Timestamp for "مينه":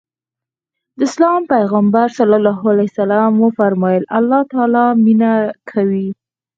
5.05-5.31